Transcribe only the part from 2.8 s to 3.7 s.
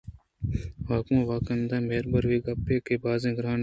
اے باز گران اِنت